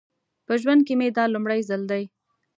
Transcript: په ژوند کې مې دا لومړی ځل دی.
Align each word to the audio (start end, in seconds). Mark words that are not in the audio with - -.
په 0.45 0.53
ژوند 0.61 0.81
کې 0.87 0.93
مې 0.99 1.07
دا 1.17 1.23
لومړی 1.33 1.59
ځل 1.69 1.81
دی. 1.91 2.03